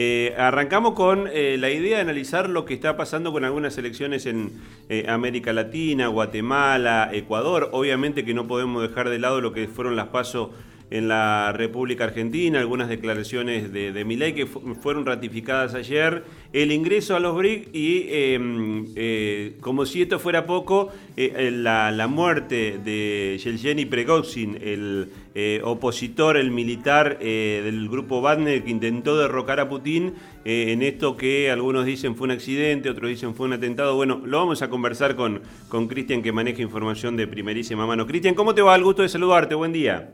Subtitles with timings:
[0.00, 4.26] Eh, arrancamos con eh, la idea de analizar lo que está pasando con algunas elecciones
[4.26, 4.52] en
[4.88, 7.70] eh, América Latina, Guatemala, Ecuador.
[7.72, 10.50] Obviamente que no podemos dejar de lado lo que fueron las pasos
[10.90, 16.22] en la República Argentina, algunas declaraciones de, de que fueron ratificadas ayer,
[16.52, 22.06] el ingreso a los BRIC y, em, eh, como si esto fuera poco, eh, la,
[22.08, 29.60] muerte de Yelgeni Pregozin, el eh, opositor, el militar del grupo Wagner que intentó derrocar
[29.60, 33.94] a Putin en esto que algunos dicen fue un accidente, otros dicen fue un atentado.
[33.94, 38.06] Bueno, lo vamos a conversar con Cristian que maneja información de primerísima mano.
[38.06, 38.74] Cristian, ¿cómo te va?
[38.74, 39.54] El gusto de saludarte.
[39.54, 40.12] Buen día.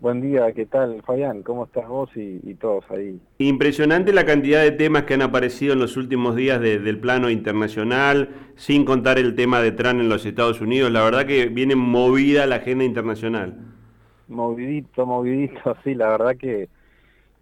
[0.00, 1.42] Buen día, ¿qué tal, Fabián?
[1.42, 3.20] ¿Cómo estás vos y, todos ahí?
[3.36, 8.30] Impresionante la cantidad de temas que han aparecido en los últimos días del plano internacional,
[8.56, 10.90] sin contar el tema de Trump en los Estados Unidos.
[10.90, 13.58] La verdad que viene movida la agenda internacional.
[14.28, 16.70] Movidito, movidito, sí, la verdad que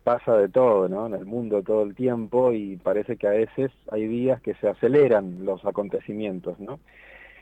[0.03, 1.07] pasa de todo, ¿no?
[1.07, 4.69] En el mundo todo el tiempo y parece que a veces hay días que se
[4.69, 6.81] aceleran los acontecimientos, ¿no?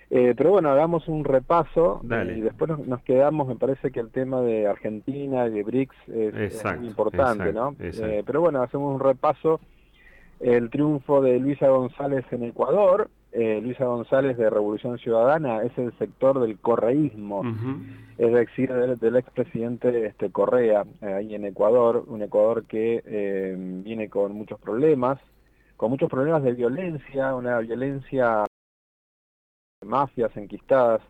[0.08, 4.40] Eh, pero bueno, hagamos un repaso y después nos, quedamos, me parece que el tema
[4.40, 7.74] de Argentina y de BRICS es, muy importante, ¿no?
[7.80, 9.60] Eh, pero bueno, hacemos un repaso.
[10.38, 15.96] El triunfo de Luisa González en Ecuador, eh, Luisa González de Revolución Ciudadana es el
[15.98, 17.42] sector del correísmo,
[18.18, 24.60] es decir, del, expresidente este, Correa, ahí en Ecuador, un Ecuador que viene con muchos
[24.60, 25.18] problemas,
[25.78, 28.44] con muchos problemas de violencia, una violencia
[29.84, 31.00] mafias enquistadas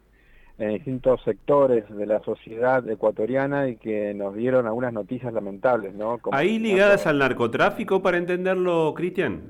[0.58, 6.18] en distintos sectores de la sociedad ecuatoriana y que nos dieron algunas noticias lamentables, ¿no?
[6.32, 9.42] ¿Ahí ligadas al narcotráfico, para entenderlo, Cristian?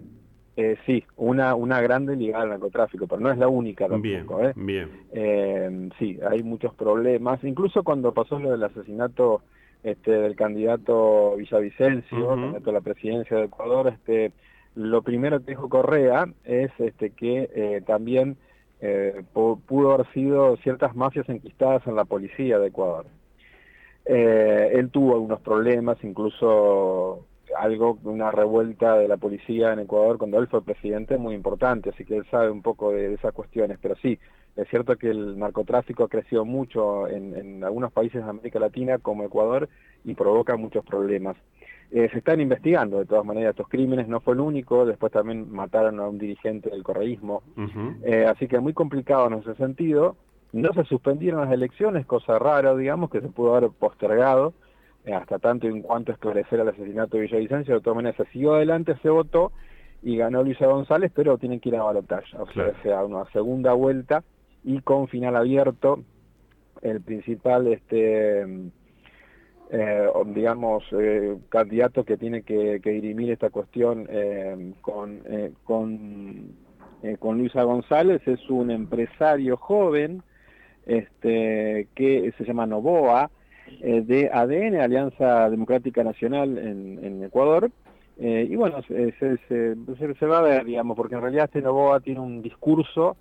[0.57, 4.39] Eh, sí, una, una grande ligada al narcotráfico, pero no es la única tampoco.
[4.39, 4.53] Bien, ¿eh?
[4.57, 4.91] bien.
[5.13, 7.45] Eh, sí, hay muchos problemas.
[7.45, 9.43] Incluso cuando pasó lo del asesinato
[9.85, 14.33] este, del candidato Villavicencio, candidato a la presidencia de Ecuador, este,
[14.75, 18.37] lo primero que dijo Correa es este, que eh, también
[18.81, 23.07] eh, pudo haber sido ciertas mafias enquistadas en la policía de Ecuador.
[24.05, 27.27] Eh, él tuvo algunos problemas, incluso
[27.57, 32.05] algo, una revuelta de la policía en Ecuador cuando él fue presidente muy importante, así
[32.05, 34.19] que él sabe un poco de, esas cuestiones, pero sí,
[34.57, 38.99] es cierto que el narcotráfico ha crecido mucho en, en algunos países de América Latina
[38.99, 39.69] como Ecuador
[40.05, 41.37] y provoca muchos problemas.
[41.93, 45.51] Eh, se están investigando de todas maneras estos crímenes, no fue el único, después también
[45.53, 47.43] mataron a un dirigente del correísmo,
[48.03, 50.17] eh, así que muy complicado en ese sentido.
[50.53, 54.55] No se suspendieron las elecciones, cosa rara, digamos, que se pudo haber postergado
[55.05, 58.55] eh, hasta tanto en cuanto esclarecer el asesinato de Villavicencio, de todas maneras se siguió
[58.55, 59.53] adelante, se votó
[60.03, 62.47] y ganó Luisa González, pero tienen que ir a balotaje, o
[62.83, 64.25] sea, una segunda vuelta
[64.65, 66.03] y con final abierto,
[66.83, 68.45] el principal este
[69.71, 76.53] eh, digamos, eh, candidato que tiene que, dirimir esta cuestión eh, con, eh, con,
[77.19, 80.23] con Luisa González es un empresario joven
[80.87, 83.31] este, que se llama Novoa,
[83.81, 87.71] de ADN, Alianza Democrática Nacional en, Ecuador,
[88.17, 92.43] y bueno, se, se, va a ver, digamos, porque en realidad este Novoa tiene un
[92.43, 93.17] discurso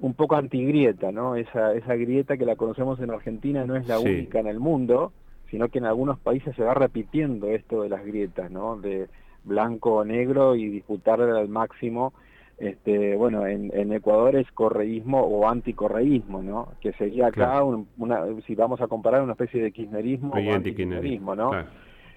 [0.00, 1.36] un poco antigrieta, ¿no?
[1.36, 5.12] Esa, esa grieta que la conocemos en Argentina no es la única en el mundo,
[5.54, 8.76] sino que en algunos países se va repitiendo esto de las grietas, ¿no?
[8.76, 9.06] De
[9.44, 12.12] blanco o negro y disputar al máximo.
[12.58, 16.72] Este, bueno, en, Ecuador es correísmo o anticorreísmo, ¿no?
[16.80, 21.52] Que sería acá, una, si vamos a comparar, una especie de kirchnerismo o antikirchnerismo, ¿no?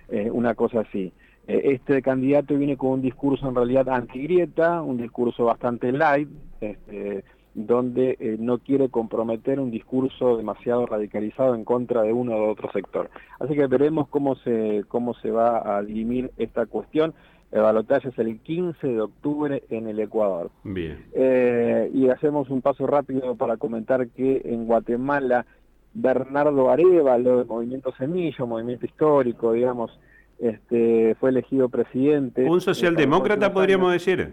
[0.10, 1.14] Eh, una cosa así.
[1.48, 6.28] Eh, este candidato viene con un discurso en realidad antigrieta, un discurso bastante light,
[6.60, 7.24] este,
[7.58, 12.72] donde eh, no quiere comprometer un discurso demasiado radicalizado en contra de uno o otro
[12.72, 13.10] sector.
[13.40, 17.16] Así que veremos cómo se, cómo se va a dirimir esta cuestión.
[17.52, 20.52] El balotaje es el 15 de octubre en el Ecuador.
[20.64, 21.06] Bien.
[21.14, 25.48] Eh, y hacemos un paso rápido para comentar que en Guatemala
[25.96, 30.00] Bernardo Arevalo, del Movimiento Semillo, Movimiento Histórico, digamos,
[30.38, 32.44] este, fue elegido presidente.
[32.44, 34.30] Un socialdemócrata, podríamos decir.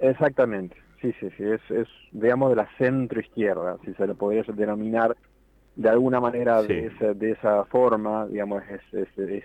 [0.00, 0.76] Exactamente.
[1.00, 5.16] Sí, sí, sí, es, es digamos, de la centro-izquierda, si se lo podría denominar
[5.76, 9.44] de alguna manera de, esa, de esa forma, digamos, es, es,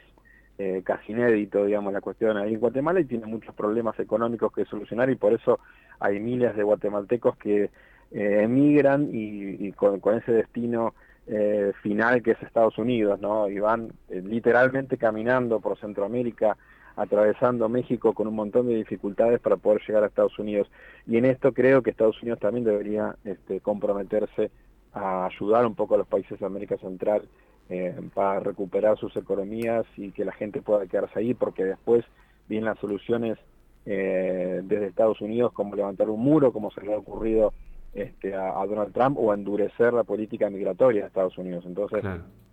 [0.57, 4.65] eh, casi inédito, digamos, la cuestión ahí en Guatemala y tiene muchos problemas económicos que
[4.65, 5.59] solucionar y por eso
[6.00, 7.69] hay miles de guatemaltecos que
[8.11, 10.95] eh, emigran y, con, ese destino
[11.27, 13.47] eh, final que es Estados Unidos, ¿no?
[13.47, 16.57] Y van literalmente caminando por Centroamérica
[16.95, 20.69] atravesando México con un montón de dificultades para poder llegar a Estados Unidos.
[21.07, 24.51] Y en esto creo que Estados Unidos también debería este, comprometerse
[24.94, 27.28] a ayudar un poco a los países de América Central
[27.69, 32.06] eh, para recuperar sus economías y que la gente pueda quedarse ahí, porque después
[32.48, 33.39] bien las soluciones
[33.86, 37.54] eh, desde Estados Unidos como levantar un muro, como se le ha ocurrido
[37.94, 41.63] este, a, Donald Trump, o endurecer la política migratoria de Estados Unidos.
[41.66, 42.04] Entonces,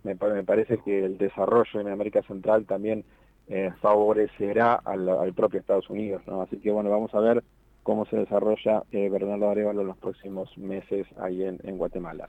[0.03, 3.03] me, parece que el desarrollo en América Central también
[3.53, 6.21] eh, favorecerá al, propio Estados Unidos.
[6.27, 7.43] Así que bueno, vamos a ver
[7.83, 12.27] cómo se desarrolla eh, Bernardo Arevalo en los próximos meses ahí en, Guatemala.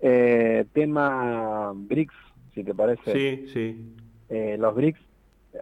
[0.00, 2.14] Eh, tema BRICS,
[2.54, 3.12] si te parece.
[3.12, 4.56] Sí, sí.
[4.56, 5.00] los BRICS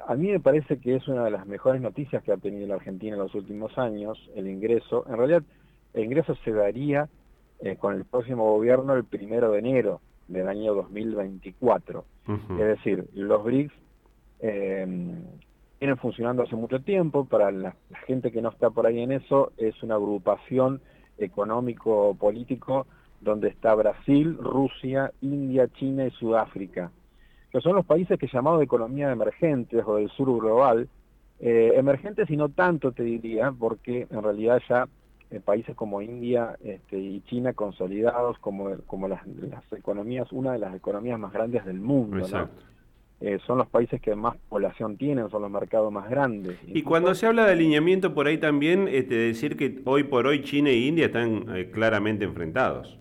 [0.07, 2.75] a mí me parece que es una de las mejores noticias que ha tenido la
[2.75, 5.05] Argentina en los últimos años, el ingreso.
[5.09, 5.43] En realidad,
[5.95, 7.09] el ingreso se daría
[7.61, 12.05] eh, con el próximo gobierno el primero de enero del año 2024.
[12.51, 13.75] Es decir, los BRICS
[14.43, 14.85] eh,
[15.81, 17.25] vienen funcionando hace mucho tiempo.
[17.25, 17.75] Para la,
[18.07, 20.83] gente que no está por ahí en eso, es una agrupación
[21.17, 22.87] económico-político
[23.21, 26.91] donde está Brasil, Rusia, India, China y Sudáfrica
[27.53, 30.89] que son los países que llamamos de economía emergentes o del sur global,
[31.39, 34.89] eh, emergentes y no tanto te diría, porque en realidad ya
[35.31, 39.21] eh, países como India este, y China consolidados como, como las,
[39.77, 42.27] economías, una de las economías más grandes del mundo.
[43.25, 46.59] Eh, son los países que más población tienen, son los mercados más grandes.
[46.67, 50.43] Y cuando se habla de alineamiento por ahí también, este, decir que hoy por hoy
[50.43, 52.99] China e India están claramente enfrentados.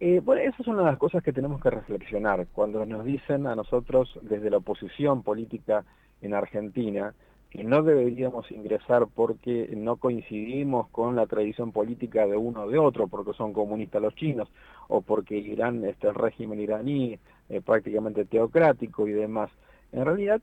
[0.00, 2.46] Eh, bueno, esa es una de las cosas que tenemos que reflexionar.
[2.54, 5.84] Cuando nos dicen a nosotros desde la oposición política
[6.22, 7.12] en Argentina
[7.50, 12.78] que no deberíamos ingresar porque no coincidimos con la tradición política de uno o de
[12.78, 14.48] otro, porque son comunistas los chinos,
[14.88, 17.18] o porque Irán, este, el régimen iraní
[17.50, 19.50] eh, prácticamente teocrático y demás.
[19.92, 20.40] En realidad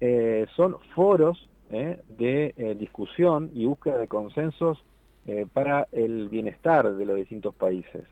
[0.00, 4.84] eh, son foros de discusión y búsqueda de consensos
[5.54, 8.04] para el bienestar de los distintos países.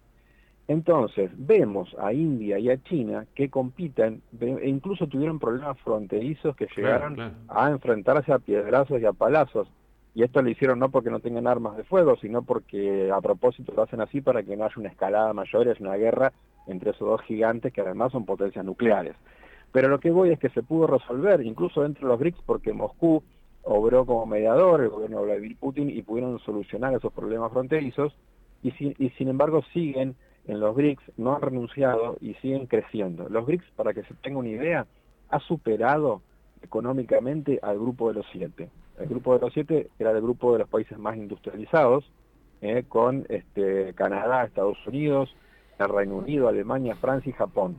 [0.70, 6.68] Entonces, vemos a India y a China que compiten, e incluso tuvieron problemas fronterizos que
[6.76, 9.66] llegaron a enfrentarse a piedrazos y a palazos.
[10.20, 13.72] Y esto lo hicieron no porque no tengan armas de fuego, sino porque a propósito
[13.74, 16.34] lo hacen así para que no haya una escalada mayor haya una guerra
[16.66, 19.16] entre esos dos gigantes que además son potencias nucleares.
[19.72, 22.74] Pero lo que voy es que se pudo resolver, incluso dentro de los BRICS, porque
[22.74, 23.22] Moscú
[23.62, 28.14] obró como mediador, el gobierno de Vladimir Putin, y pudieron solucionar esos problemas fronterizos,
[28.62, 33.26] y, y sin embargo siguen en los BRICS no han renunciado y siguen creciendo.
[33.30, 34.86] Los BRICS, para que se tenga una idea,
[35.30, 36.20] ha superado
[36.62, 38.70] económicamente al grupo de los siete.
[38.98, 42.10] El grupo de los siete era el grupo de los países más industrializados,
[42.60, 45.34] eh, con este, Canadá, Estados Unidos,
[45.78, 47.78] el Reino Unido, Alemania, Francia y Japón.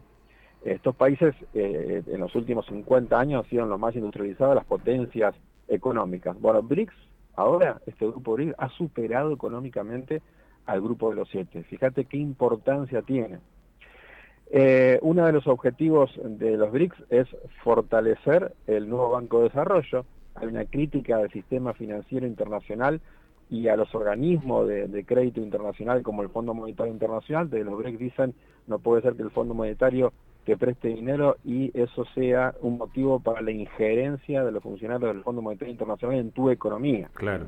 [0.63, 5.36] Estos países eh, en los últimos 50 años han sido los más industrializados, las potencias
[5.68, 6.39] económicas.
[6.39, 6.94] Bueno, BRICS,
[7.36, 10.22] ahora este grupo BRICS ha superado económicamente
[10.66, 11.63] al grupo de los siete.
[11.63, 13.39] Fíjate qué importancia tiene.
[14.53, 17.27] Eh, uno de los objetivos de los BRICS es
[17.63, 20.06] fortalecer el nuevo Banco de Desarrollo.
[20.36, 23.00] Hay una crítica al sistema financiero internacional
[23.50, 27.50] y a los organismos de, crédito internacional como el Fondo Monetario Internacional.
[27.50, 28.33] De los BRICS dicen
[28.68, 30.12] no puede ser que el Fondo Monetario
[30.45, 35.24] te preste dinero y eso sea un motivo para la injerencia de los funcionarios del
[35.24, 37.09] Fondo Monetario Internacional en tu economía.
[37.13, 37.47] Claro.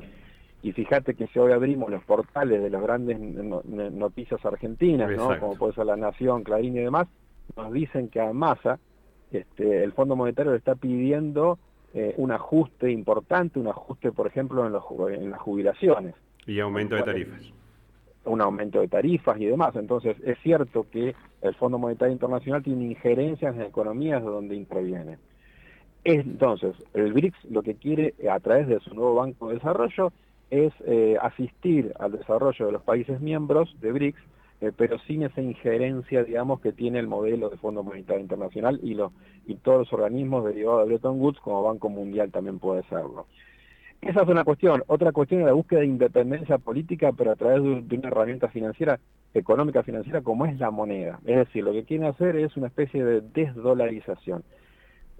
[0.64, 5.38] Y fíjate que si hoy abrimos los portales de las grandes noticias argentinas, ¿no?
[5.38, 7.06] como puede ser La Nación, Clarín y demás,
[7.54, 8.78] nos dicen que a Massa
[9.30, 11.58] este, el Fondo Monetario le está pidiendo
[11.92, 16.14] eh, un ajuste importante, un ajuste, por ejemplo, en, los, en las jubilaciones.
[16.46, 17.52] Y aumento de tarifas.
[18.24, 19.76] Un aumento de tarifas y demás.
[19.76, 25.18] Entonces, es cierto que el Fondo Monetario Internacional tiene injerencias en economías donde interviene.
[26.04, 30.10] Entonces, el BRICS lo que quiere, a través de su nuevo Banco de Desarrollo,
[30.50, 34.20] es eh, asistir al desarrollo de los países miembros de BRICS,
[34.60, 38.94] eh, pero sin esa injerencia, digamos, que tiene el modelo de Fondo Monetario Internacional y,
[38.94, 39.12] los,
[39.46, 43.26] y todos los organismos derivados de Bretton Woods, como Banco Mundial también puede serlo.
[44.00, 44.82] Esa es una cuestión.
[44.86, 48.48] Otra cuestión es la búsqueda de independencia política, pero a través de, de una herramienta
[48.48, 49.00] financiera,
[49.32, 51.18] económica financiera, como es la moneda.
[51.24, 54.44] Es decir, lo que quieren hacer es una especie de desdolarización.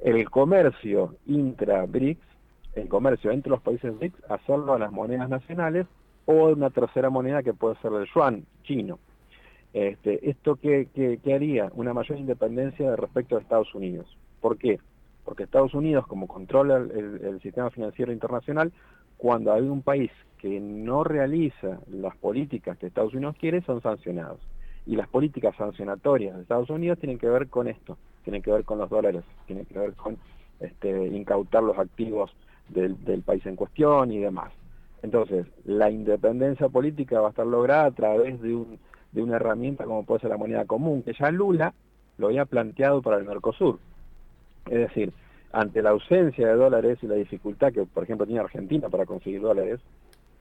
[0.03, 2.34] El comercio intra-BRICS
[2.75, 5.87] el comercio entre los países BRICS, hacerlo a las monedas nacionales
[6.27, 8.99] o una tercera moneda que puede ser el yuan chino.
[9.73, 10.89] Este, ¿Esto qué,
[11.35, 11.71] haría?
[11.75, 14.07] Una mayor independencia respecto a Estados Unidos.
[14.41, 14.79] ¿Por qué?
[15.25, 18.73] Porque Estados Unidos, como controla el, sistema financiero internacional,
[19.17, 24.41] cuando hay un país que no realiza las políticas que Estados Unidos quiere, son sancionados.
[24.87, 28.65] Y las políticas sancionatorias de Estados Unidos tienen que ver con esto, tienen que ver
[28.65, 30.19] con los dólares, tienen que ver con
[30.61, 32.31] este, incautar los activos
[32.69, 34.53] del, país en cuestión y demás.
[35.03, 38.79] Entonces, la independencia política va a estar lograda a través de, un,
[39.13, 41.75] de una herramienta como puede ser la moneda común, que ya Lula
[42.17, 43.79] lo había planteado para el Mercosur.
[44.67, 45.13] Es decir,
[45.53, 49.41] ante la ausencia de dólares y la dificultad que, por ejemplo, tiene Argentina para conseguir
[49.41, 49.81] dólares,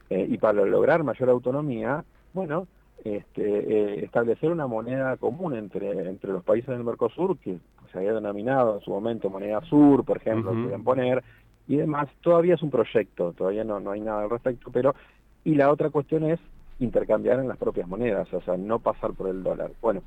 [0.10, 2.04] eh, y para lograr mayor autonomía,
[2.34, 2.68] bueno,
[3.04, 7.58] este, eh, establecer una moneda común entre, entre los países del Mercosur, que
[7.92, 11.24] se había denominado en su momento moneda sur, por ejemplo, uh poner,
[11.68, 14.96] y demás, todavía es un proyecto, todavía no, no hay nada al respecto, pero,
[15.44, 16.40] y la otra cuestión es
[16.80, 19.72] intercambiar en las propias monedas, o sea, no pasar por el dólar.
[19.82, 20.02] Bueno,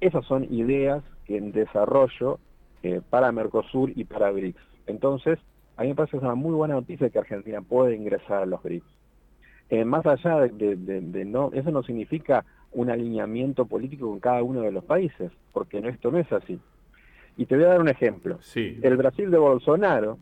[0.00, 2.38] esas son ideas en desarrollo
[2.82, 4.60] eh, para Mercosur y para BRICS.
[4.86, 5.38] Entonces,
[5.76, 8.46] a mí me parece que es una muy buena noticia que Argentina puede ingresar a
[8.46, 8.86] los BRICS.
[9.70, 14.72] Eh, más allá de, no, eso no significa un alineamiento político con cada uno de
[14.72, 16.60] los países, porque esto no es así.
[17.36, 18.38] Y te voy a dar un ejemplo.
[18.82, 20.18] El Brasil de Bolsonaro,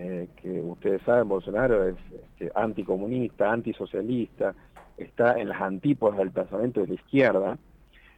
[0.00, 4.54] eh, que ustedes saben, Bolsonaro es este, anticomunista, antisocialista,
[4.96, 7.58] está en las antípodas del pensamiento de la izquierda,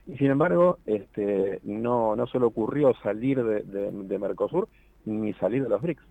[0.07, 4.69] y sin embargo, este, no, no solo ocurrió salir de, Mercosur,
[5.07, 6.03] ni salir de los BRICS.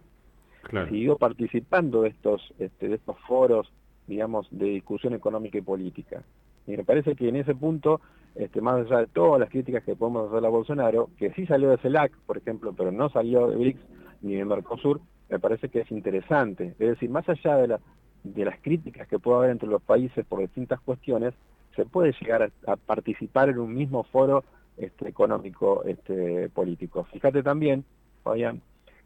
[0.90, 3.72] Siguió participando de estos, este, de estos foros
[4.10, 6.24] digamos, de discusión económica y política.
[6.68, 8.02] Y me parece que en ese punto,
[8.36, 11.70] este, más allá de todas las críticas que podemos hacer a Bolsonaro, que sí salió
[11.70, 13.82] de CELAC, por ejemplo, pero no salió de BRICS
[14.22, 16.76] ni de Mercosur, me parece que es interesante.
[16.80, 17.80] Es decir, más allá de, la,
[18.24, 21.34] de las críticas que pueda haber entre los países por distintas cuestiones,
[21.76, 24.44] se puede llegar a, participar en un mismo foro
[24.78, 27.06] este, económico este, político.
[27.06, 27.86] Fíjate también,
[28.24, 28.62] Fabián,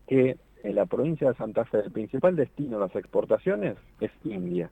[0.08, 4.70] que en la provincia de Santa Fe el principal destino de las exportaciones es India.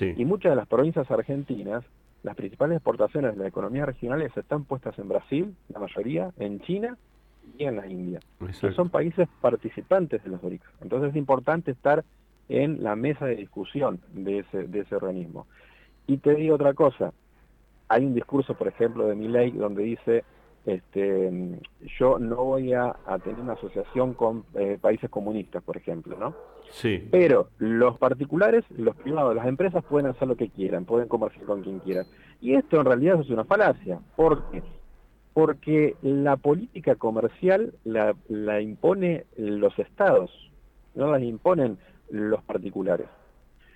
[0.00, 1.84] Y muchas de las provincias argentinas,
[2.22, 6.96] las principales exportaciones de la economía regionales están puestas en Brasil, la mayoría, en China
[7.56, 8.20] y en la India.
[8.60, 10.66] Que son países participantes de los BRICS.
[10.80, 12.04] Entonces es importante estar
[12.48, 15.46] en la mesa de discusión de ese, de ese organismo.
[16.06, 17.12] Y te digo otra cosa,
[17.88, 20.24] hay un discurso, por ejemplo, de mi ley donde dice
[20.66, 21.60] este,
[21.98, 26.34] yo no voy a, tener una asociación con eh, países comunistas, por ejemplo, ¿no?
[26.70, 27.06] Sí.
[27.10, 31.62] Pero los particulares, los privados, las empresas pueden hacer lo que quieran, pueden comerciar con
[31.62, 32.06] quien quieran.
[32.40, 34.00] Y esto en realidad es una falacia.
[34.16, 34.62] ¿Por qué?
[35.34, 40.30] Porque la política comercial la, la impone los estados,
[40.94, 41.76] no la imponen
[42.10, 43.08] los particulares.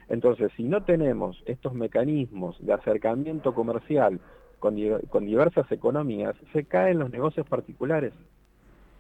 [0.09, 4.21] Entonces, si no tenemos estos mecanismos de acercamiento comercial
[4.59, 8.13] con, diversas economías, se caen los negocios particulares.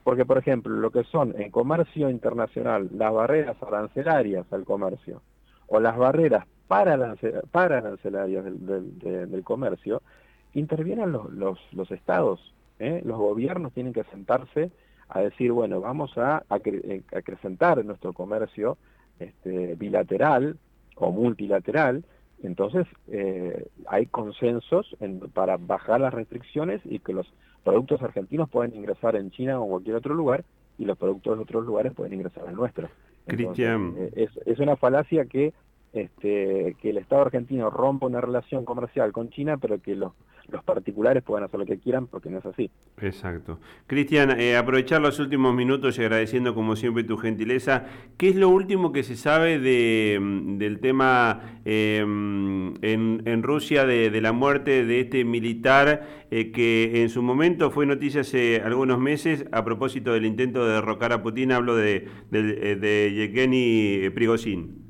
[0.04, 5.22] Porque, por ejemplo, lo que son en comercio internacional las barreras arancelarias al comercio
[5.66, 7.14] o las barreras para,
[7.50, 10.02] para arancelarias del, comercio,
[10.54, 12.54] intervienen los, los, estados.
[12.78, 13.02] ¿eh?
[13.04, 14.70] Los gobiernos tienen que sentarse
[15.08, 18.76] a decir, bueno, vamos a, acrecentar nuestro comercio
[19.18, 20.58] este, bilateral
[20.96, 22.04] o multilateral
[22.42, 24.96] entonces, eh, hay consensos
[25.32, 27.26] para bajar las restricciones y que los
[27.64, 30.44] productos argentinos pueden ingresar en China o en cualquier otro lugar
[30.78, 32.88] y los productos de otros lugares pueden ingresar en nuestro.
[33.26, 33.94] Cristian.
[33.98, 35.52] Eh, es, es una falacia que
[35.92, 40.12] este, que el Estado argentino rompa una relación comercial con China, pero que los,
[40.64, 42.70] particulares puedan hacer lo que quieran, porque no es así.
[43.02, 43.58] Exacto.
[43.86, 47.84] Cristian, eh, aprovechar los últimos minutos y agradeciendo como siempre tu gentileza,
[48.16, 53.84] ¿qué es lo último que se sabe de, mm, del tema em, en, en, Rusia
[53.84, 58.98] de, la muerte de este militar eh, que en su momento fue noticia hace algunos
[58.98, 61.52] meses a propósito del intento de derrocar a Putin?
[61.52, 64.87] Hablo de, de, de Yevgeny Prigozhin.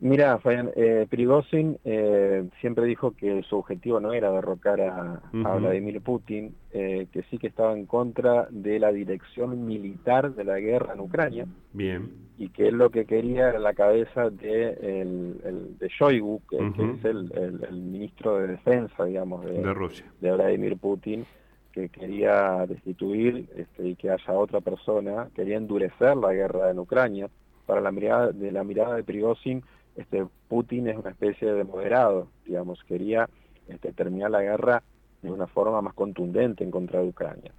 [0.00, 6.00] Mira, Fabián, eh, Prigozhin eh, siempre dijo que su objetivo no era derrocar a, Vladimir
[6.00, 10.94] Putin, eh, que sí que estaba en contra de la dirección militar de la guerra
[10.94, 11.46] en Ucrania.
[11.72, 12.10] Bien.
[12.38, 17.04] Y que él lo que quería era la cabeza de, el, de Shoigu, que, es
[17.04, 20.06] el, ministro de defensa, digamos, de, Rusia.
[20.20, 21.26] de Vladimir Putin,
[21.72, 27.28] que quería destituir este, y que haya otra persona, quería endurecer la guerra en Ucrania.
[27.66, 29.62] Para la mirada de la mirada de Prigozhin,
[29.98, 33.28] este, Putin es una especie de moderado, digamos, quería
[33.66, 34.82] este, terminar la guerra
[35.22, 37.52] de una forma más contundente en contra de Ucrania.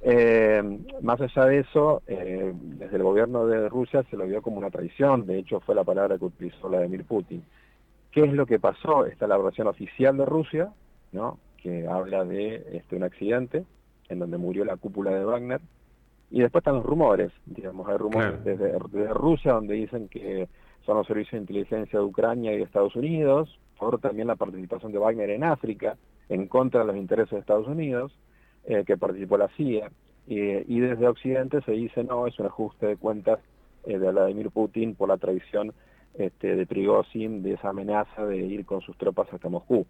[0.00, 0.62] Eh,
[1.00, 4.70] más allá de eso, eh, desde el gobierno de Rusia se lo vio como una
[4.70, 7.42] traición, de hecho fue la palabra que utilizó Vladimir Putin.
[8.12, 9.04] ¿Qué es lo que pasó?
[9.06, 10.72] Está la versión oficial de Rusia,
[11.10, 11.38] ¿no?
[11.56, 13.64] que habla de este, un accidente
[14.08, 15.60] en donde murió la cúpula de Wagner,
[16.30, 20.48] y después están los rumores, digamos, hay rumores desde, desde Rusia donde dicen que
[20.84, 24.92] son los servicios de inteligencia de Ucrania y de Estados Unidos, por también la participación
[24.92, 25.96] de Wagner en África,
[26.28, 28.12] en contra de los intereses de Estados Unidos,
[28.64, 29.90] eh, que participó la CIA,
[30.24, 33.40] y desde Occidente se dice, no, es un ajuste de cuentas
[33.84, 35.72] eh, de Vladimir Putin por la traición
[36.14, 39.86] este, de Prigozhin, de esa amenaza de ir con sus tropas hasta Moscú.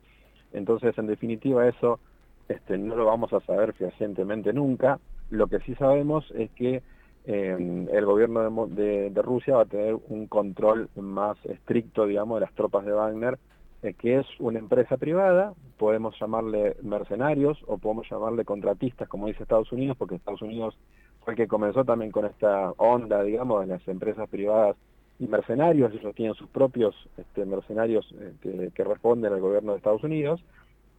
[0.52, 2.00] Entonces, en definitiva, eso
[2.48, 4.98] este, no lo vamos a saber fehacientemente nunca,
[5.30, 6.82] Lo que sí sabemos es que
[7.24, 12.54] eh, el gobierno de, Rusia va a tener un control más estricto, digamos, de las
[12.54, 13.38] tropas de Wagner,
[13.82, 19.44] eh, que es una empresa privada, podemos llamarle mercenarios o podemos llamarle contratistas, como dice
[19.44, 20.76] Estados Unidos, porque Estados Unidos
[21.24, 24.76] fue el que comenzó también con esta onda, digamos, de las empresas privadas
[25.20, 30.02] y mercenarios, ellos tienen sus propios este, mercenarios este, que responden al gobierno de Estados
[30.02, 30.42] Unidos.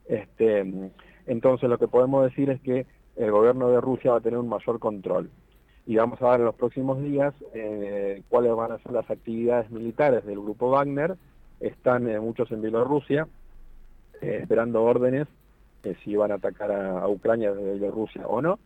[0.07, 0.91] Este,
[1.25, 2.85] entonces lo que podemos decir es que
[3.17, 5.29] el gobierno de Rusia va a tener un mayor control
[5.85, 9.69] y vamos a ver en los próximos días eh, cuáles van a ser las actividades
[9.69, 11.15] militares del grupo Wagner.
[11.59, 13.27] Están eh, muchos en Bielorrusia
[14.21, 15.27] eh, esperando órdenes
[16.05, 18.57] si van a atacar a, Ucrania desde Bielorrusia o no.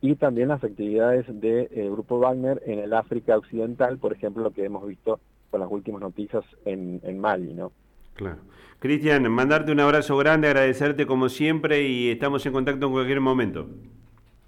[0.00, 4.64] Y también las actividades del grupo Wagner en el África Occidental, por ejemplo, lo que
[4.64, 7.72] hemos visto con las últimas noticias en, en Mali, ¿no?
[8.14, 8.38] Claro.
[8.78, 13.66] Cristian, mandarte un abrazo grande, agradecerte como siempre y estamos en contacto en cualquier momento.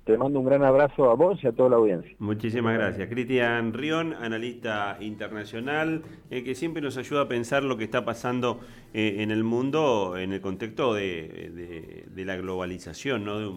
[0.07, 2.13] Te mando un gran abrazo a vos y a toda la audiencia.
[2.21, 3.09] Muchísimas gracias.
[3.09, 8.61] Cristian Rión, analista internacional, eh, que siempre nos ayuda a pensar lo que está pasando
[8.95, 13.41] eh, en el mundo en el contexto de, de la globalización, ¿no?